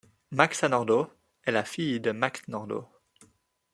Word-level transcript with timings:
Maxa 0.31 0.67
Nordau 0.67 1.11
est 1.43 1.51
la 1.51 1.63
fille 1.63 1.99
de 1.99 2.11
Max 2.11 2.47
Nordau. 2.47 2.87